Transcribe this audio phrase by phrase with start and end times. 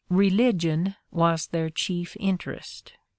[0.09, 2.93] Religion was their chief interest."